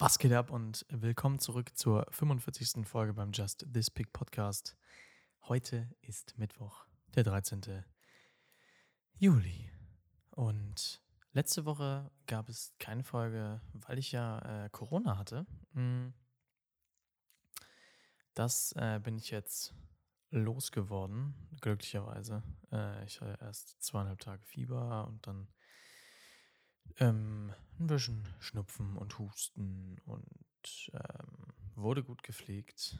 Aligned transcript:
Was 0.00 0.20
geht 0.20 0.32
ab 0.32 0.52
und 0.52 0.86
willkommen 0.90 1.40
zurück 1.40 1.76
zur 1.76 2.06
45. 2.10 2.86
Folge 2.86 3.14
beim 3.14 3.32
Just 3.32 3.66
This 3.74 3.90
Pick 3.90 4.12
Podcast. 4.12 4.76
Heute 5.48 5.92
ist 6.02 6.38
Mittwoch, 6.38 6.86
der 7.16 7.24
13. 7.24 7.84
Juli. 9.16 9.72
Und 10.30 11.02
letzte 11.32 11.64
Woche 11.64 12.12
gab 12.28 12.48
es 12.48 12.72
keine 12.78 13.02
Folge, 13.02 13.60
weil 13.72 13.98
ich 13.98 14.12
ja 14.12 14.66
äh, 14.66 14.70
Corona 14.70 15.18
hatte. 15.18 15.48
Hm. 15.72 16.14
Das 18.34 18.70
äh, 18.76 19.00
bin 19.02 19.18
ich 19.18 19.32
jetzt 19.32 19.74
losgeworden, 20.30 21.34
glücklicherweise. 21.60 22.44
Äh, 22.70 23.04
ich 23.04 23.20
hatte 23.20 23.36
erst 23.40 23.82
zweieinhalb 23.82 24.20
Tage 24.20 24.44
Fieber 24.44 25.08
und 25.08 25.26
dann 25.26 25.48
ähm, 26.96 27.52
ein 27.78 27.86
bisschen 27.86 28.26
Schnupfen 28.40 28.96
und 28.96 29.18
Husten 29.18 29.98
und 30.04 30.90
ähm, 30.92 31.52
wurde 31.74 32.02
gut 32.02 32.22
gepflegt. 32.22 32.98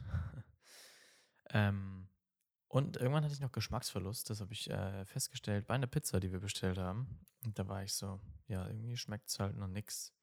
ähm, 1.49 2.07
und 2.67 2.97
irgendwann 2.97 3.23
hatte 3.23 3.33
ich 3.33 3.39
noch 3.39 3.51
Geschmacksverlust, 3.51 4.29
das 4.29 4.41
habe 4.41 4.53
ich 4.53 4.69
äh, 4.69 5.03
festgestellt 5.05 5.65
bei 5.65 5.73
einer 5.73 5.87
Pizza, 5.87 6.19
die 6.19 6.31
wir 6.31 6.39
bestellt 6.39 6.77
haben. 6.77 7.25
Und 7.43 7.57
da 7.57 7.67
war 7.67 7.83
ich 7.83 7.93
so, 7.93 8.21
ja, 8.47 8.67
irgendwie 8.67 8.95
schmeckt 8.95 9.29
es 9.29 9.39
halt 9.39 9.57
noch 9.57 9.67
nix. 9.67 10.13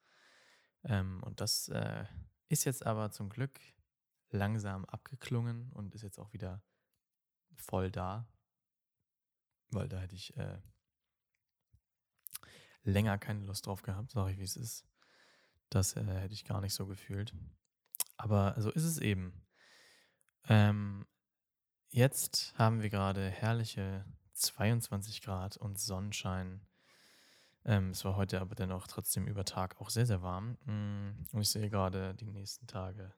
Ähm, 0.84 1.22
und 1.24 1.40
das 1.40 1.68
äh, 1.68 2.04
ist 2.48 2.64
jetzt 2.64 2.86
aber 2.86 3.10
zum 3.10 3.30
Glück 3.30 3.60
langsam 4.30 4.84
abgeklungen 4.84 5.72
und 5.72 5.94
ist 5.94 6.02
jetzt 6.02 6.18
auch 6.18 6.32
wieder 6.32 6.62
voll 7.56 7.90
da. 7.90 8.28
Weil 9.70 9.88
da 9.88 9.98
hätte 9.98 10.14
ich 10.14 10.36
äh, 10.36 10.60
länger 12.86 13.18
keine 13.18 13.44
Lust 13.44 13.66
drauf 13.66 13.82
gehabt, 13.82 14.12
sage 14.12 14.32
ich, 14.32 14.38
wie 14.38 14.44
es 14.44 14.56
ist. 14.56 14.86
Das 15.70 15.96
äh, 15.96 16.04
hätte 16.04 16.34
ich 16.34 16.44
gar 16.44 16.60
nicht 16.60 16.74
so 16.74 16.86
gefühlt. 16.86 17.34
Aber 18.16 18.54
so 18.58 18.70
ist 18.70 18.84
es 18.84 18.98
eben. 18.98 19.44
Ähm, 20.48 21.06
jetzt 21.90 22.54
haben 22.56 22.80
wir 22.80 22.88
gerade 22.88 23.28
herrliche 23.28 24.04
22 24.32 25.22
Grad 25.22 25.56
und 25.56 25.78
Sonnenschein. 25.78 26.60
Ähm, 27.64 27.90
es 27.90 28.04
war 28.04 28.16
heute 28.16 28.40
aber 28.40 28.54
dennoch 28.54 28.86
trotzdem 28.86 29.26
über 29.26 29.44
Tag 29.44 29.80
auch 29.80 29.90
sehr, 29.90 30.06
sehr 30.06 30.22
warm. 30.22 30.56
Mm, 30.64 31.26
und 31.32 31.42
ich 31.42 31.50
sehe 31.50 31.68
gerade, 31.68 32.14
die 32.14 32.30
nächsten 32.30 32.66
Tage 32.66 33.12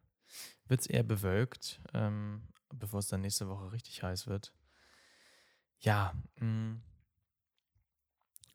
wird 0.66 0.80
es 0.80 0.86
eher 0.86 1.02
bewölkt, 1.02 1.80
ähm, 1.92 2.48
bevor 2.74 3.00
es 3.00 3.08
dann 3.08 3.20
nächste 3.20 3.48
Woche 3.48 3.72
richtig 3.72 4.02
heiß 4.02 4.26
wird. 4.26 4.54
Ja, 5.80 6.14
mh, 6.36 6.46
mm, 6.46 6.82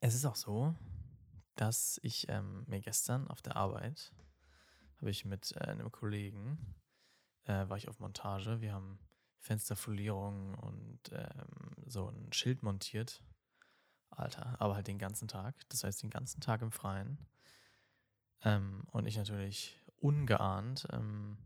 es 0.01 0.15
ist 0.15 0.25
auch 0.25 0.35
so, 0.35 0.75
dass 1.55 1.99
ich 2.03 2.27
ähm, 2.29 2.63
mir 2.67 2.81
gestern 2.81 3.27
auf 3.27 3.41
der 3.41 3.55
Arbeit 3.55 4.13
habe 4.97 5.11
ich 5.11 5.25
mit 5.25 5.51
äh, 5.57 5.65
einem 5.65 5.91
Kollegen 5.91 6.75
äh, 7.45 7.67
war 7.69 7.77
ich 7.77 7.89
auf 7.89 7.99
Montage. 7.99 8.61
Wir 8.61 8.73
haben 8.73 8.99
Fensterfolierung 9.39 10.55
und 10.55 10.99
ähm, 11.11 11.75
so 11.85 12.07
ein 12.07 12.31
Schild 12.31 12.63
montiert. 12.63 13.21
Alter, 14.09 14.55
aber 14.61 14.75
halt 14.75 14.87
den 14.87 14.99
ganzen 14.99 15.27
Tag. 15.27 15.55
Das 15.69 15.83
heißt, 15.83 16.03
den 16.03 16.11
ganzen 16.11 16.39
Tag 16.39 16.61
im 16.61 16.71
Freien. 16.71 17.17
Ähm, 18.43 18.85
und 18.91 19.07
ich 19.07 19.17
natürlich 19.17 19.79
ungeahnt 19.97 20.87
ähm, 20.91 21.37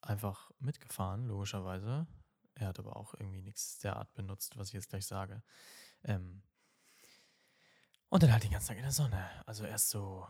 einfach 0.00 0.50
mitgefahren, 0.58 1.26
logischerweise. 1.26 2.06
Er 2.54 2.68
hat 2.68 2.78
aber 2.78 2.96
auch 2.96 3.12
irgendwie 3.14 3.42
nichts 3.42 3.78
der 3.80 3.96
Art 3.96 4.12
benutzt, 4.14 4.56
was 4.56 4.68
ich 4.68 4.74
jetzt 4.74 4.88
gleich 4.88 5.06
sage. 5.06 5.42
Ähm, 6.02 6.42
und 8.08 8.22
dann 8.22 8.32
halt 8.32 8.44
den 8.44 8.52
ganzen 8.52 8.68
Tag 8.68 8.76
in 8.76 8.82
der 8.82 8.92
Sonne. 8.92 9.28
Also 9.46 9.64
erst 9.64 9.90
so 9.90 10.26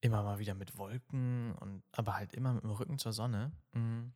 immer 0.00 0.22
mal 0.22 0.38
wieder 0.38 0.54
mit 0.54 0.76
Wolken 0.76 1.54
und 1.56 1.82
aber 1.92 2.14
halt 2.14 2.34
immer 2.34 2.52
mit 2.52 2.62
dem 2.62 2.70
Rücken 2.70 2.98
zur 2.98 3.12
Sonne. 3.12 3.52
Mhm. 3.72 4.12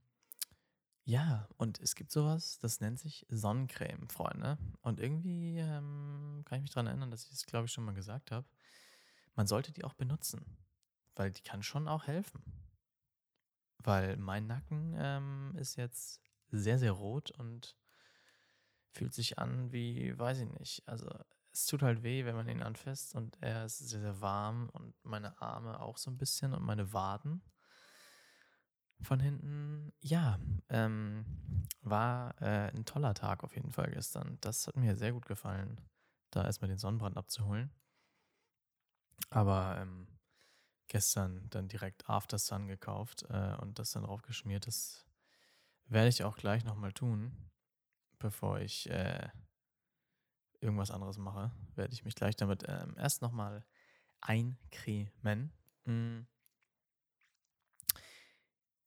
Ja, 1.05 1.48
und 1.57 1.81
es 1.81 1.95
gibt 1.95 2.12
sowas, 2.12 2.59
das 2.59 2.81
nennt 2.81 3.01
sich 3.01 3.27
Sonnencreme, 3.31 4.09
Freunde. 4.09 4.58
Und 4.83 5.01
irgendwie 5.01 5.58
ähm, 5.58 6.42
kann 6.45 6.58
ich 6.58 6.63
mich 6.63 6.70
daran 6.70 6.86
erinnern, 6.86 7.11
dass 7.11 7.24
ich 7.24 7.33
es, 7.33 7.47
glaube 7.47 7.67
ich, 7.67 7.73
schon 7.73 7.85
mal 7.85 7.95
gesagt 7.95 8.30
habe. 8.30 8.47
Man 9.35 9.47
sollte 9.47 9.73
die 9.73 9.85
auch 9.85 9.95
benutzen, 9.95 10.58
weil 11.17 11.33
die 11.33 11.42
kann 11.42 11.63
schon 11.63 11.89
auch 11.89 12.07
helfen. 12.07 12.42
Weil 13.79 14.19
mein 14.19 14.47
Nacken 14.47 14.95
ähm, 14.98 15.57
ist 15.57 15.77
jetzt 15.77 16.20
sehr, 16.51 16.79
sehr 16.79 16.92
rot 16.92 17.30
und 17.33 17.77
fühlt 18.92 19.14
sich 19.14 19.39
an 19.39 19.73
wie, 19.73 20.17
weiß 20.19 20.41
ich 20.41 20.51
nicht. 20.58 20.86
Also 20.86 21.08
es 21.52 21.66
tut 21.66 21.83
halt 21.83 22.02
weh, 22.02 22.24
wenn 22.24 22.36
man 22.36 22.48
ihn 22.48 22.62
anfasst 22.62 23.14
und 23.14 23.36
er 23.40 23.64
ist 23.64 23.78
sehr, 23.78 24.00
sehr 24.00 24.20
warm 24.20 24.68
und 24.70 24.94
meine 25.05 25.40
Arme 25.40 25.80
auch 25.80 25.96
so 25.96 26.11
ein 26.11 26.18
bisschen 26.18 26.52
und 26.55 26.62
meine 26.62 26.92
Waden 26.92 27.42
von 29.02 29.20
hinten. 29.20 29.92
Ja, 30.00 30.38
ähm, 30.68 31.24
war 31.83 32.40
äh, 32.40 32.70
ein 32.70 32.84
toller 32.84 33.14
Tag 33.14 33.42
auf 33.42 33.55
jeden 33.55 33.72
Fall 33.72 33.90
gestern. 33.90 34.38
Das 34.40 34.66
hat 34.66 34.77
mir 34.77 34.96
sehr 34.96 35.12
gut 35.12 35.27
gefallen, 35.27 35.80
da 36.30 36.44
erstmal 36.44 36.68
den 36.68 36.78
Sonnenbrand 36.78 37.16
abzuholen. 37.16 37.70
Aber 39.30 39.78
ähm, 39.78 40.06
gestern 40.88 41.48
dann 41.50 41.68
direkt 41.68 42.08
After 42.08 42.38
Sun 42.38 42.67
gekauft 42.67 43.24
äh, 43.30 43.56
und 43.61 43.78
das 43.78 43.92
dann 43.92 44.05
drauf 44.05 44.22
geschmiert. 44.22 44.67
Das 44.67 45.06
werde 45.86 46.08
ich 46.08 46.24
auch 46.24 46.36
gleich 46.36 46.64
nochmal 46.64 46.92
tun, 46.92 47.50
bevor 48.18 48.61
ich 48.61 48.90
äh, 48.90 49.28
irgendwas 50.61 50.91
anderes 50.91 51.19
mache, 51.19 51.51
werde 51.75 51.93
ich 51.93 52.05
mich 52.05 52.15
gleich 52.15 52.37
damit 52.37 52.65
ähm, 52.69 52.95
erst 52.97 53.23
nochmal 53.23 53.65
eincremen. 54.21 55.53
Mm. 55.85 56.21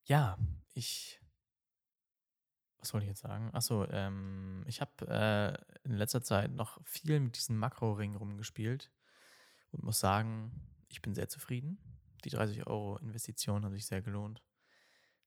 Ja, 0.05 0.37
ich. 0.73 1.19
Was 2.79 2.93
wollte 2.93 3.05
ich 3.05 3.11
jetzt 3.11 3.21
sagen? 3.21 3.49
Achso, 3.53 3.87
ähm, 3.91 4.65
ich 4.67 4.81
habe 4.81 5.07
äh, 5.07 5.87
in 5.87 5.95
letzter 5.95 6.21
Zeit 6.21 6.51
noch 6.51 6.81
viel 6.85 7.19
mit 7.21 7.37
diesen 7.37 7.57
Makro-Ringen 7.57 8.17
rumgespielt 8.17 8.91
und 9.71 9.83
muss 9.83 10.01
sagen, 10.01 10.51
ich 10.89 11.01
bin 11.01 11.15
sehr 11.15 11.29
zufrieden. 11.29 11.77
Die 12.25 12.29
30 12.29 12.67
Euro 12.67 12.97
Investition 12.97 13.63
hat 13.63 13.71
sich 13.71 13.85
sehr 13.85 14.01
gelohnt. 14.01 14.43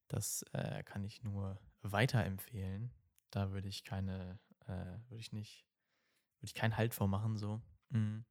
Das 0.09 0.45
äh, 0.53 0.83
kann 0.83 1.03
ich 1.03 1.23
nur 1.23 1.59
weiterempfehlen. 1.81 2.93
Da 3.31 3.53
würde 3.53 3.69
ich 3.69 3.84
keine, 3.84 4.39
äh, 4.67 4.99
würde 5.09 5.21
ich 5.21 5.33
nicht 5.33 5.67
ich 6.47 6.55
keinen 6.55 6.77
Halt 6.77 6.95
vormachen, 6.95 7.37
so. 7.37 7.61
Mhm. 7.91 8.25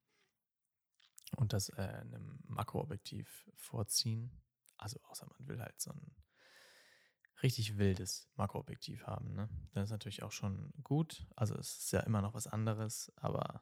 Und 1.37 1.53
das 1.53 1.69
äh, 1.69 1.81
einem 1.81 2.39
Makroobjektiv 2.47 3.49
vorziehen. 3.55 4.31
Also 4.77 4.99
außer 5.03 5.25
man 5.25 5.47
will 5.47 5.59
halt 5.59 5.79
so 5.79 5.91
ein 5.91 6.15
richtig 7.43 7.77
wildes 7.77 8.29
Makroobjektiv 8.35 9.05
haben, 9.05 9.33
ne? 9.33 9.49
Dann 9.73 9.83
ist 9.83 9.89
natürlich 9.89 10.23
auch 10.23 10.31
schon 10.31 10.73
gut. 10.83 11.27
Also 11.35 11.55
es 11.55 11.77
ist 11.79 11.91
ja 11.91 12.01
immer 12.01 12.21
noch 12.21 12.33
was 12.33 12.47
anderes, 12.47 13.11
aber 13.17 13.61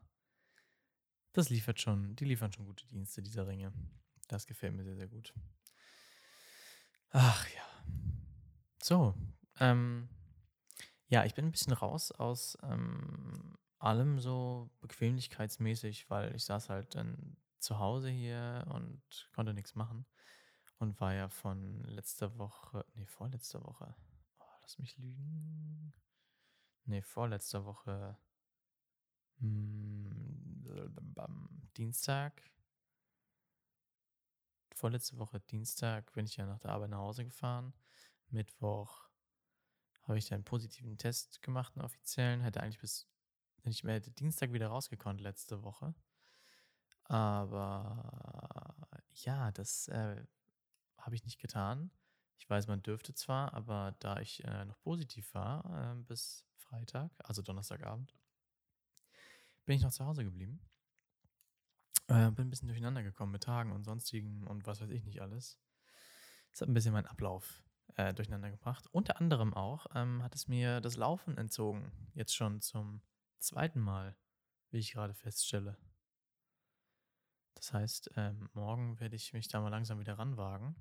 das 1.33 1.49
liefert 1.49 1.79
schon, 1.79 2.15
die 2.15 2.25
liefern 2.25 2.51
schon 2.51 2.65
gute 2.65 2.85
Dienste, 2.87 3.21
diese 3.21 3.47
Ringe. 3.47 3.73
Das 4.27 4.45
gefällt 4.45 4.73
mir 4.73 4.83
sehr, 4.83 4.95
sehr 4.95 5.07
gut. 5.07 5.33
Ach 7.09 7.47
ja. 7.49 7.85
So, 8.81 9.15
ähm, 9.59 10.09
ja, 11.07 11.25
ich 11.25 11.33
bin 11.35 11.45
ein 11.45 11.51
bisschen 11.51 11.73
raus 11.73 12.11
aus 12.11 12.57
ähm, 12.63 13.57
allem 13.83 14.19
so 14.19 14.69
bequemlichkeitsmäßig, 14.81 16.09
weil 16.09 16.35
ich 16.35 16.45
saß 16.45 16.69
halt 16.69 16.95
dann 16.95 17.37
zu 17.59 17.79
Hause 17.79 18.09
hier 18.09 18.65
und 18.69 19.01
konnte 19.35 19.53
nichts 19.53 19.75
machen. 19.75 20.05
Und 20.79 20.99
war 20.99 21.13
ja 21.13 21.29
von 21.29 21.83
letzter 21.83 22.37
Woche, 22.37 22.85
nee, 22.95 23.05
vorletzter 23.05 23.63
Woche. 23.63 23.95
Oh, 24.39 24.45
lass 24.61 24.77
mich 24.79 24.97
lügen. 24.97 25.93
Nee, 26.85 27.01
vorletzter 27.01 27.63
Woche. 27.65 28.17
Hm, 29.39 30.09
Dienstag. 31.77 32.41
Vorletzte 34.75 35.17
Woche 35.17 35.39
Dienstag 35.39 36.11
bin 36.13 36.25
ich 36.25 36.35
ja 36.35 36.45
nach 36.45 36.59
der 36.59 36.71
Arbeit 36.71 36.89
nach 36.89 36.97
Hause 36.97 37.23
gefahren. 37.23 37.73
Mittwoch 38.29 39.07
habe 40.01 40.17
ich 40.17 40.27
dann 40.27 40.37
einen 40.37 40.43
positiven 40.43 40.97
Test 40.97 41.41
gemacht, 41.41 41.75
einen 41.75 41.85
offiziellen. 41.85 42.41
Hätte 42.41 42.61
eigentlich 42.61 42.81
bis 42.81 43.07
ich 43.71 43.83
hätte 43.83 44.11
Dienstag 44.11 44.51
wieder 44.53 44.67
rausgekonnt 44.67 45.21
letzte 45.21 45.63
Woche. 45.63 45.93
Aber 47.05 48.75
ja, 49.13 49.51
das 49.51 49.87
äh, 49.89 50.23
habe 50.97 51.15
ich 51.15 51.23
nicht 51.25 51.39
getan. 51.39 51.91
Ich 52.37 52.49
weiß, 52.49 52.67
man 52.67 52.83
dürfte 52.83 53.13
zwar, 53.13 53.53
aber 53.53 53.95
da 53.99 54.19
ich 54.19 54.43
äh, 54.43 54.65
noch 54.65 54.79
positiv 54.81 55.33
war 55.33 55.93
äh, 55.93 56.03
bis 56.03 56.45
Freitag, 56.55 57.11
also 57.19 57.41
Donnerstagabend, 57.41 58.13
bin 59.65 59.77
ich 59.77 59.81
noch 59.81 59.91
zu 59.91 60.05
Hause 60.05 60.23
geblieben. 60.23 60.59
Äh, 62.07 62.31
bin 62.31 62.47
ein 62.47 62.49
bisschen 62.49 62.67
durcheinander 62.67 63.03
gekommen 63.03 63.31
mit 63.31 63.43
Tagen 63.43 63.71
und 63.71 63.85
sonstigen 63.85 64.45
und 64.47 64.65
was 64.65 64.81
weiß 64.81 64.89
ich 64.89 65.03
nicht 65.05 65.21
alles. 65.21 65.57
Das 66.51 66.61
hat 66.61 66.69
ein 66.69 66.73
bisschen 66.73 66.93
meinen 66.93 67.07
Ablauf 67.07 67.63
äh, 67.95 68.13
durcheinander 68.13 68.51
gebracht. 68.51 68.87
Unter 68.91 69.19
anderem 69.21 69.53
auch 69.53 69.87
ähm, 69.95 70.21
hat 70.21 70.35
es 70.35 70.47
mir 70.47 70.81
das 70.81 70.97
Laufen 70.97 71.37
entzogen. 71.37 71.91
Jetzt 72.13 72.35
schon 72.35 72.61
zum 72.61 73.01
zweiten 73.43 73.79
Mal, 73.79 74.15
wie 74.71 74.79
ich 74.79 74.93
gerade 74.93 75.13
feststelle. 75.13 75.77
Das 77.53 77.73
heißt, 77.73 78.11
ähm, 78.15 78.49
morgen 78.53 78.99
werde 78.99 79.15
ich 79.15 79.33
mich 79.33 79.47
da 79.47 79.61
mal 79.61 79.69
langsam 79.69 79.99
wieder 79.99 80.17
ranwagen, 80.17 80.75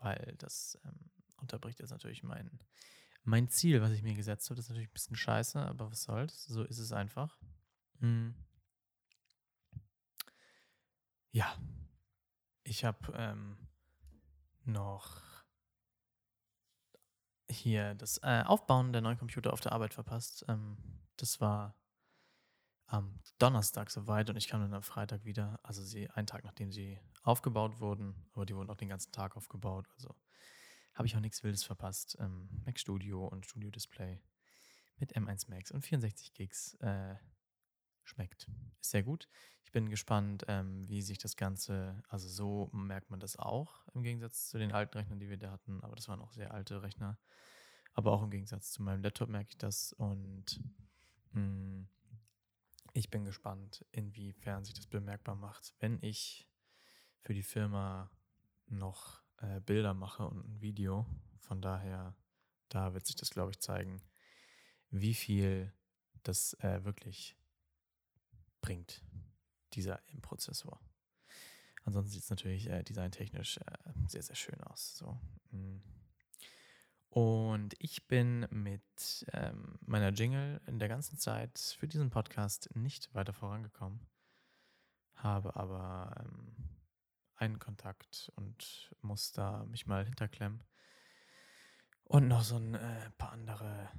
weil 0.00 0.36
das 0.38 0.78
ähm, 0.84 1.10
unterbricht 1.36 1.80
jetzt 1.80 1.90
natürlich 1.90 2.22
mein, 2.22 2.60
mein 3.24 3.48
Ziel, 3.48 3.80
was 3.82 3.92
ich 3.92 4.02
mir 4.02 4.14
gesetzt 4.14 4.48
habe. 4.48 4.56
Das 4.56 4.66
ist 4.66 4.70
natürlich 4.70 4.90
ein 4.90 4.92
bisschen 4.92 5.16
scheiße, 5.16 5.60
aber 5.60 5.90
was 5.90 6.02
soll's. 6.02 6.44
So 6.44 6.62
ist 6.62 6.78
es 6.78 6.92
einfach. 6.92 7.38
Hm. 8.00 8.34
Ja, 11.32 11.56
ich 12.62 12.84
habe 12.84 13.12
ähm, 13.14 13.68
noch 14.64 15.25
hier 17.50 17.94
das 17.94 18.18
äh, 18.22 18.42
Aufbauen 18.44 18.92
der 18.92 19.02
neuen 19.02 19.18
Computer 19.18 19.52
auf 19.52 19.60
der 19.60 19.72
Arbeit 19.72 19.94
verpasst. 19.94 20.44
Ähm, 20.48 20.76
das 21.16 21.40
war 21.40 21.76
am 22.86 23.18
Donnerstag 23.38 23.90
soweit 23.90 24.30
und 24.30 24.36
ich 24.36 24.48
kam 24.48 24.60
dann 24.60 24.74
am 24.74 24.82
Freitag 24.82 25.24
wieder. 25.24 25.58
Also 25.62 25.82
sie 25.82 26.08
einen 26.10 26.26
Tag 26.26 26.44
nachdem 26.44 26.72
sie 26.72 26.98
aufgebaut 27.22 27.80
wurden, 27.80 28.14
aber 28.32 28.46
die 28.46 28.54
wurden 28.54 28.70
auch 28.70 28.76
den 28.76 28.88
ganzen 28.88 29.12
Tag 29.12 29.36
aufgebaut. 29.36 29.86
Also 29.94 30.14
habe 30.94 31.06
ich 31.06 31.16
auch 31.16 31.20
nichts 31.20 31.42
Wildes 31.42 31.64
verpasst. 31.64 32.16
Ähm, 32.20 32.48
Mac 32.64 32.78
Studio 32.78 33.26
und 33.26 33.44
Studio 33.46 33.70
Display 33.70 34.22
mit 34.98 35.16
M1 35.16 35.50
Max 35.50 35.70
und 35.70 35.82
64 35.82 36.32
Gigs 36.32 36.74
äh, 36.74 37.16
schmeckt. 38.08 38.48
Ist 38.80 38.90
sehr 38.90 39.02
gut. 39.02 39.28
Ich 39.64 39.72
bin 39.72 39.88
gespannt, 39.88 40.44
ähm, 40.48 40.88
wie 40.88 41.02
sich 41.02 41.18
das 41.18 41.36
Ganze, 41.36 42.02
also 42.08 42.28
so 42.28 42.70
merkt 42.72 43.10
man 43.10 43.20
das 43.20 43.36
auch 43.36 43.86
im 43.94 44.02
Gegensatz 44.02 44.48
zu 44.48 44.58
den 44.58 44.72
alten 44.72 44.96
Rechnern, 44.96 45.18
die 45.18 45.28
wir 45.28 45.36
da 45.36 45.50
hatten, 45.50 45.82
aber 45.82 45.96
das 45.96 46.08
waren 46.08 46.20
auch 46.20 46.32
sehr 46.32 46.54
alte 46.54 46.82
Rechner. 46.82 47.18
Aber 47.92 48.12
auch 48.12 48.22
im 48.22 48.30
Gegensatz 48.30 48.72
zu 48.72 48.82
meinem 48.82 49.02
Laptop 49.02 49.28
merke 49.28 49.50
ich 49.50 49.58
das 49.58 49.92
und 49.92 50.60
mh, 51.32 51.40
mm, 51.40 51.88
ich 52.92 53.10
bin 53.10 53.24
gespannt, 53.24 53.84
inwiefern 53.92 54.64
sich 54.64 54.74
das 54.74 54.86
bemerkbar 54.86 55.34
macht, 55.34 55.74
wenn 55.80 55.98
ich 56.02 56.48
für 57.20 57.34
die 57.34 57.42
Firma 57.42 58.10
noch 58.68 59.22
äh, 59.38 59.60
Bilder 59.60 59.92
mache 59.92 60.26
und 60.26 60.46
ein 60.46 60.60
Video. 60.62 61.06
Von 61.40 61.60
daher, 61.60 62.16
da 62.68 62.94
wird 62.94 63.06
sich 63.06 63.16
das, 63.16 63.30
glaube 63.30 63.50
ich, 63.50 63.60
zeigen, 63.60 64.00
wie 64.90 65.14
viel 65.14 65.72
das 66.22 66.54
äh, 66.60 66.84
wirklich 66.84 67.36
bringt, 68.66 69.00
dieser 69.74 70.00
M-Prozessor. 70.08 70.80
Ansonsten 71.84 72.10
sieht 72.10 72.24
es 72.24 72.30
natürlich 72.30 72.68
äh, 72.68 72.82
designtechnisch 72.82 73.58
äh, 73.58 73.92
sehr, 74.08 74.22
sehr 74.22 74.34
schön 74.34 74.60
aus. 74.64 74.96
So. 74.96 75.20
Mm. 75.52 75.80
Und 77.10 77.74
ich 77.78 78.08
bin 78.08 78.48
mit 78.50 79.24
ähm, 79.32 79.78
meiner 79.82 80.10
Jingle 80.10 80.60
in 80.66 80.80
der 80.80 80.88
ganzen 80.88 81.16
Zeit 81.16 81.76
für 81.78 81.86
diesen 81.86 82.10
Podcast 82.10 82.74
nicht 82.74 83.14
weiter 83.14 83.32
vorangekommen, 83.32 84.00
habe 85.14 85.54
aber 85.54 86.12
ähm, 86.18 86.56
einen 87.36 87.60
Kontakt 87.60 88.32
und 88.34 88.92
muss 89.00 89.30
da 89.30 89.64
mich 89.66 89.86
mal 89.86 90.04
hinterklemmen. 90.04 90.64
Und 92.02 92.26
noch 92.26 92.42
so 92.42 92.56
ein 92.56 92.74
äh, 92.74 93.10
paar 93.16 93.30
andere, 93.30 93.90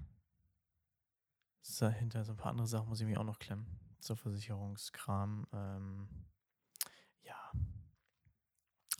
hinter 1.97 2.25
so 2.25 2.33
ein 2.33 2.37
paar 2.37 2.51
andere 2.51 2.67
Sachen 2.67 2.89
muss 2.89 2.99
ich 2.99 3.07
mich 3.07 3.17
auch 3.17 3.23
noch 3.23 3.39
klemmen. 3.39 3.86
Zur 3.99 4.15
Versicherungskram. 4.15 5.47
Ähm, 5.51 6.07
ja. 7.23 7.51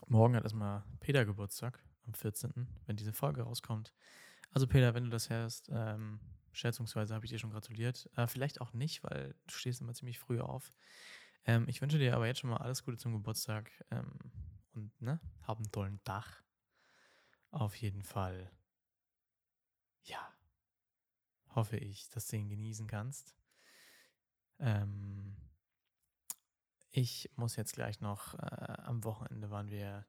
Morgen 0.08 0.36
hat 0.36 0.44
erstmal 0.44 0.84
Peter 1.00 1.26
Geburtstag 1.26 1.84
am 2.06 2.14
14., 2.14 2.68
wenn 2.86 2.96
diese 2.96 3.14
Folge 3.14 3.44
rauskommt. 3.44 3.94
Also 4.52 4.68
Peter, 4.68 4.94
wenn 4.94 5.06
du 5.06 5.10
das 5.10 5.30
hörst, 5.30 5.70
ähm, 5.72 6.20
schätzungsweise 6.52 7.14
habe 7.14 7.26
ich 7.26 7.32
dir 7.32 7.40
schon 7.40 7.52
gratuliert. 7.52 8.10
Äh, 8.16 8.28
vielleicht 8.28 8.62
auch 8.62 8.74
nicht, 8.74 9.04
weil 9.04 9.36
du 9.46 9.54
stehst 9.54 9.82
immer 9.82 9.94
ziemlich 9.94 10.20
früh 10.20 10.40
auf. 10.40 10.72
Ähm, 11.46 11.66
ich 11.68 11.82
wünsche 11.82 11.98
dir 11.98 12.16
aber 12.16 12.28
jetzt 12.28 12.40
schon 12.40 12.50
mal 12.50 12.58
alles 12.58 12.84
Gute 12.84 12.98
zum 12.98 13.14
Geburtstag 13.14 13.72
ähm, 13.92 14.12
und 14.74 15.02
ne, 15.02 15.20
hab 15.44 15.58
einen 15.58 15.72
tollen 15.72 16.04
Tag. 16.04 16.44
Auf 17.52 17.76
jeden 17.76 18.04
Fall. 18.04 18.52
Ja. 20.04 20.34
Hoffe 21.56 21.78
ich, 21.78 22.10
dass 22.10 22.28
du 22.28 22.38
ihn 22.38 22.50
genießen 22.50 22.88
kannst. 22.88 23.36
Ähm, 24.59 25.36
ich 26.92 27.31
muss 27.36 27.56
jetzt 27.56 27.74
gleich 27.74 28.01
noch, 28.01 28.33
äh, 28.36 28.81
am 28.83 29.04
Wochenende 29.04 29.50
waren 29.50 29.69
wir 29.69 30.06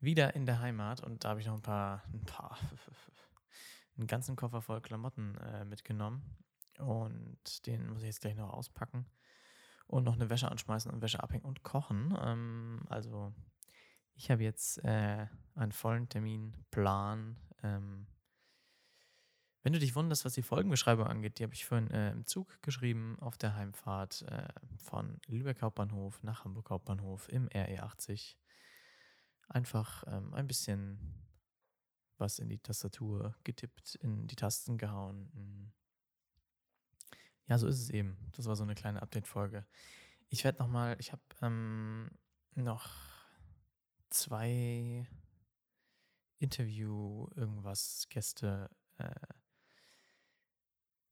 wieder 0.00 0.34
in 0.34 0.46
der 0.46 0.60
Heimat 0.60 1.00
und 1.02 1.24
da 1.24 1.30
habe 1.30 1.40
ich 1.40 1.46
noch 1.46 1.54
ein 1.54 1.62
paar, 1.62 2.02
ein 2.12 2.24
paar, 2.24 2.58
einen 3.96 4.06
ganzen 4.06 4.36
Koffer 4.36 4.62
voll 4.62 4.80
Klamotten 4.80 5.36
äh, 5.38 5.64
mitgenommen 5.64 6.36
und 6.78 7.66
den 7.66 7.88
muss 7.88 8.02
ich 8.02 8.06
jetzt 8.06 8.20
gleich 8.20 8.36
noch 8.36 8.52
auspacken 8.52 9.06
und 9.86 10.04
noch 10.04 10.14
eine 10.14 10.30
Wäsche 10.30 10.50
anschmeißen 10.50 10.90
und 10.90 11.02
Wäsche 11.02 11.22
abhängen 11.22 11.44
und 11.44 11.62
kochen. 11.62 12.16
Ähm, 12.20 12.82
also 12.88 13.32
ich 14.14 14.30
habe 14.30 14.42
jetzt 14.42 14.84
äh, 14.84 15.26
einen 15.54 15.72
vollen 15.72 16.08
Terminplan. 16.08 17.36
Ähm, 17.62 18.06
wenn 19.68 19.74
du 19.74 19.80
dich 19.80 19.94
wunderst, 19.94 20.24
was 20.24 20.32
die 20.32 20.40
Folgenbeschreibung 20.40 21.06
angeht, 21.06 21.38
die 21.38 21.42
habe 21.42 21.52
ich 21.52 21.66
vorhin 21.66 21.90
äh, 21.90 22.12
im 22.12 22.24
Zug 22.24 22.62
geschrieben 22.62 23.18
auf 23.20 23.36
der 23.36 23.54
Heimfahrt 23.54 24.22
äh, 24.22 24.48
von 24.78 25.20
Lübeck 25.26 25.60
Hauptbahnhof 25.60 26.22
nach 26.22 26.46
Hamburg 26.46 26.70
Hauptbahnhof 26.70 27.28
im 27.28 27.50
RE80 27.50 28.36
einfach 29.46 30.04
ähm, 30.06 30.32
ein 30.32 30.46
bisschen 30.46 30.98
was 32.16 32.38
in 32.38 32.48
die 32.48 32.60
Tastatur 32.60 33.36
getippt, 33.44 33.96
in 33.96 34.26
die 34.26 34.36
Tasten 34.36 34.78
gehauen. 34.78 35.70
Ja, 37.46 37.58
so 37.58 37.66
ist 37.66 37.82
es 37.82 37.90
eben. 37.90 38.16
Das 38.32 38.46
war 38.46 38.56
so 38.56 38.62
eine 38.62 38.74
kleine 38.74 39.02
Update-Folge. 39.02 39.66
Ich 40.30 40.44
werde 40.44 40.60
nochmal, 40.60 40.96
ich 40.98 41.12
habe 41.12 41.22
ähm, 41.42 42.10
noch 42.54 42.90
zwei 44.08 45.06
Interview, 46.38 47.28
irgendwas, 47.36 48.06
Gäste 48.08 48.70
äh, 48.96 49.10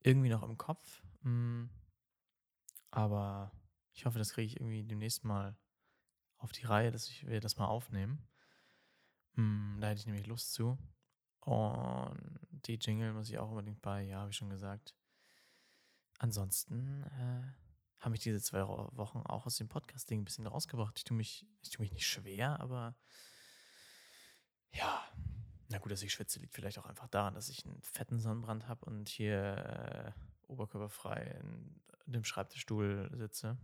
irgendwie 0.07 0.29
noch 0.29 0.43
im 0.43 0.57
Kopf. 0.57 1.03
Hm. 1.23 1.69
Aber 2.91 3.53
ich 3.93 4.07
hoffe, 4.07 4.19
das 4.19 4.33
kriege 4.33 4.47
ich 4.47 4.57
irgendwie 4.57 4.85
demnächst 4.85 5.25
mal 5.25 5.57
auf 6.39 6.53
die 6.53 6.65
Reihe, 6.65 6.93
dass 6.93 7.09
ich, 7.09 7.27
wir 7.27 7.41
das 7.41 7.57
mal 7.57 7.67
aufnehmen. 7.67 8.27
Hm, 9.35 9.79
da 9.81 9.89
hätte 9.89 10.01
ich 10.01 10.07
nämlich 10.07 10.27
Lust 10.27 10.53
zu. 10.53 10.79
Und 11.41 12.41
die 12.67 12.75
Jingle 12.75 13.13
muss 13.13 13.29
ich 13.29 13.39
auch 13.39 13.51
unbedingt 13.51 13.83
bei, 13.83 14.03
ja, 14.03 14.21
habe 14.21 14.31
ich 14.31 14.37
schon 14.37 14.51
gesagt. 14.51 14.95
Ansonsten 16.19 17.03
äh, 17.03 17.43
haben 18.01 18.13
mich 18.13 18.21
diese 18.21 18.41
zwei 18.41 18.67
Wochen 18.67 19.19
auch 19.21 19.47
aus 19.47 19.57
dem 19.57 19.69
Podcasting 19.69 20.21
ein 20.21 20.25
bisschen 20.25 20.47
rausgebracht. 20.47 20.97
Ich 20.97 21.05
tue 21.05 21.17
mich, 21.17 21.47
ich 21.63 21.71
tue 21.71 21.85
mich 21.85 21.93
nicht 21.93 22.07
schwer, 22.07 22.61
aber 22.61 22.97
ja, 24.73 25.07
na 25.69 25.79
gut, 25.79 25.91
dass 25.93 26.03
ich 26.03 26.13
schwitze, 26.13 26.39
liegt 26.39 26.55
vielleicht 26.55 26.79
auch 26.79 26.87
einfach 26.87 27.09
daran, 27.09 27.35
dass 27.35 27.49
ich 27.49 27.65
einen 27.65 27.83
fetten 27.83 28.21
Sonnenbrand 28.21 28.69
habe 28.69 28.85
und 28.85 29.09
hier 29.09 30.15
äh, 30.17 30.51
oberkörperfrei 30.51 31.41
in 32.07 32.13
dem 32.13 32.25
Schreibtischstuhl 32.25 33.11
sitze 33.15 33.59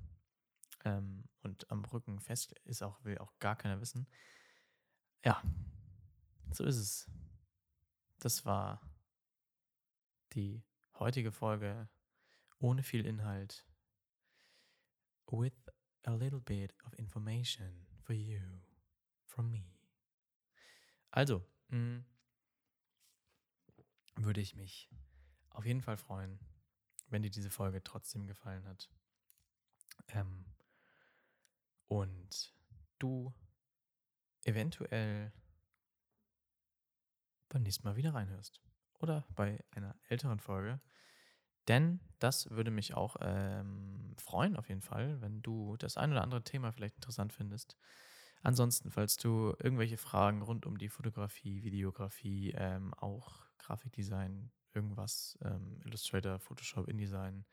ähm, 0.85 1.25
und 1.43 1.71
am 1.71 1.85
Rücken 1.85 2.19
fest 2.21 2.53
ist, 2.65 2.83
auch 2.83 3.03
will 3.05 3.19
auch 3.19 3.39
gar 3.39 3.57
keiner 3.57 3.81
wissen. 3.81 4.09
Ja, 5.25 5.41
so 6.51 6.65
ist 6.65 6.77
es. 6.77 7.11
Das 8.19 8.45
war 8.45 8.81
die 10.33 10.65
heutige 10.99 11.33
Folge 11.33 11.89
ohne 12.59 12.83
viel 12.83 13.07
Inhalt. 13.07 13.67
With 15.31 15.55
a 16.05 16.11
little 16.11 16.41
bit 16.41 16.75
of 16.85 16.93
information 16.99 17.87
for 18.03 18.15
you 18.15 18.41
from 19.25 19.51
me. 19.51 19.65
Also, 21.11 21.43
mh, 21.73 22.05
würde 24.17 24.41
ich 24.41 24.55
mich 24.55 24.89
auf 25.51 25.65
jeden 25.67 25.83
Fall 25.83 25.97
freuen, 25.97 26.39
wenn 27.09 27.23
dir 27.23 27.31
diese 27.31 27.51
Folge 27.51 27.83
trotzdem 27.83 28.27
gefallen 28.27 28.67
hat. 28.67 28.89
Ähm, 30.09 30.45
und 31.89 32.55
du 32.99 33.33
eventuell 34.45 35.33
beim 37.49 37.63
nächsten 37.63 37.87
Mal 37.87 37.97
wieder 37.97 38.15
reinhörst. 38.15 38.61
Oder 38.99 39.27
bei 39.35 39.63
einer 39.73 39.97
älteren 40.09 40.39
Folge. 40.41 40.81
Denn 41.69 42.01
das 42.19 42.51
würde 42.51 42.71
mich 42.71 42.95
auch 42.95 43.17
ähm, 43.21 44.15
freuen, 44.19 44.57
auf 44.57 44.69
jeden 44.69 44.83
Fall, 44.83 45.21
wenn 45.21 45.43
du 45.43 45.77
das 45.77 45.97
ein 45.97 46.11
oder 46.13 46.23
andere 46.23 46.43
Thema 46.45 46.73
vielleicht 46.73 46.97
interessant 46.97 47.33
findest. 47.33 47.77
Ansonsten, 48.43 48.91
falls 48.91 49.17
du 49.17 49.55
irgendwelche 49.59 49.97
Fragen 49.97 50.43
rund 50.43 50.67
um 50.67 50.79
die 50.79 50.89
Fotografie, 50.89 51.63
Videografie, 51.63 52.53
ähm, 52.57 52.93
auch 52.95 53.47
Grafikdesign, 53.59 54.51
irgendwas, 54.75 55.39
ähm, 55.43 55.81
Illustrator, 55.85 56.39
Photoshop, 56.39 56.89
InDesign, 56.89 57.45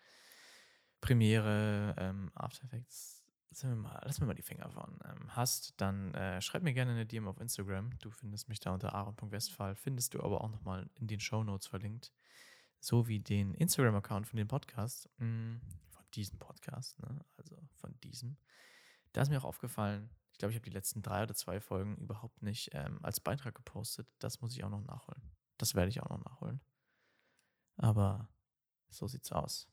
Premiere, 0.99 1.95
ähm, 1.97 2.31
After 2.33 2.65
Effects, 2.65 3.19
wir 3.61 3.75
mal, 3.75 4.01
lass 4.05 4.19
mir 4.19 4.27
mal 4.27 4.35
die 4.35 4.41
Finger 4.41 4.69
von 4.69 4.99
ähm, 5.05 5.35
hast, 5.35 5.73
dann 5.77 6.13
äh, 6.13 6.41
schreib 6.41 6.63
mir 6.63 6.73
gerne 6.73 6.91
eine 6.91 7.05
DM 7.05 7.27
auf 7.27 7.39
Instagram. 7.39 7.91
Du 7.99 8.11
findest 8.11 8.47
mich 8.47 8.59
da 8.59 8.73
unter 8.73 8.93
aaron.westphal, 8.93 9.75
findest 9.75 10.13
du 10.13 10.21
aber 10.21 10.41
auch 10.41 10.49
nochmal 10.49 10.89
in 10.95 11.07
den 11.07 11.19
Show 11.19 11.43
Notes 11.43 11.67
verlinkt. 11.67 12.13
Sowie 12.79 13.19
den 13.19 13.53
Instagram-Account 13.55 14.27
von 14.27 14.37
dem 14.37 14.47
Podcast, 14.47 15.09
mh, 15.17 15.25
mm, 15.25 15.61
von 15.89 16.05
diesem 16.13 16.39
Podcast, 16.39 16.97
ne? 16.99 17.25
also 17.37 17.57
von 17.73 17.99
diesem. 18.01 18.37
Da 19.11 19.21
ist 19.21 19.29
mir 19.29 19.39
auch 19.39 19.45
aufgefallen, 19.45 20.09
ich 20.39 20.41
glaube, 20.41 20.53
ich 20.53 20.57
habe 20.59 20.69
die 20.69 20.73
letzten 20.73 21.01
drei 21.01 21.23
oder 21.23 21.35
zwei 21.35 21.59
Folgen 21.59 21.97
überhaupt 21.97 22.41
nicht 22.41 22.69
ähm, 22.71 23.03
als 23.03 23.19
Beitrag 23.19 23.55
gepostet. 23.55 24.07
Das 24.19 24.39
muss 24.39 24.55
ich 24.55 24.63
auch 24.63 24.69
noch 24.69 24.85
nachholen. 24.85 25.21
Das 25.57 25.75
werde 25.75 25.89
ich 25.89 26.01
auch 26.01 26.07
noch 26.07 26.23
nachholen. 26.23 26.61
Aber 27.75 28.29
so 28.87 29.05
sieht's 29.05 29.33
aus. 29.33 29.67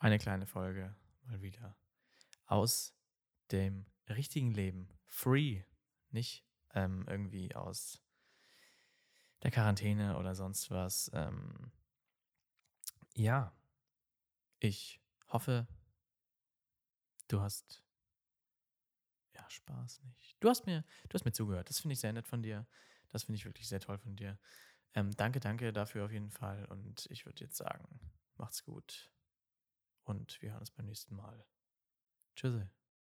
Eine 0.00 0.18
kleine 0.18 0.48
Folge 0.48 0.96
mal 1.22 1.40
wieder 1.40 1.76
aus 2.46 2.96
dem 3.52 3.86
richtigen 4.08 4.50
Leben. 4.50 4.88
Free. 5.06 5.62
Nicht 6.10 6.44
ähm, 6.70 7.04
irgendwie 7.06 7.54
aus 7.54 8.02
der 9.44 9.52
Quarantäne 9.52 10.18
oder 10.18 10.34
sonst 10.34 10.72
was. 10.72 11.12
Ähm, 11.14 11.70
ja, 13.14 13.56
ich 14.58 15.00
hoffe, 15.28 15.68
du 17.28 17.40
hast 17.40 17.83
ja 19.44 19.50
Spaß 19.50 20.02
nicht. 20.02 20.36
Du 20.40 20.48
hast 20.48 20.66
mir, 20.66 20.84
du 21.08 21.14
hast 21.14 21.24
mir 21.24 21.32
zugehört. 21.32 21.68
Das 21.68 21.80
finde 21.80 21.94
ich 21.94 22.00
sehr 22.00 22.12
nett 22.12 22.28
von 22.28 22.42
dir. 22.42 22.66
Das 23.10 23.24
finde 23.24 23.36
ich 23.36 23.44
wirklich 23.44 23.68
sehr 23.68 23.80
toll 23.80 23.98
von 23.98 24.16
dir. 24.16 24.38
Ähm, 24.94 25.14
danke, 25.16 25.40
danke 25.40 25.72
dafür 25.72 26.04
auf 26.04 26.12
jeden 26.12 26.30
Fall. 26.30 26.64
Und 26.66 27.06
ich 27.10 27.26
würde 27.26 27.44
jetzt 27.44 27.56
sagen, 27.56 28.00
macht's 28.36 28.64
gut. 28.64 29.10
Und 30.04 30.40
wir 30.42 30.52
hören 30.52 30.60
uns 30.60 30.70
beim 30.70 30.86
nächsten 30.86 31.14
Mal. 31.14 31.44
Tschüss. 32.36 32.83